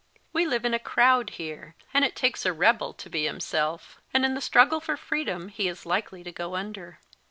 [0.33, 4.25] We live in a crowd here, and it takes a rebel to be himself; and
[4.25, 6.97] in the struggle for freedom he is likely to go under.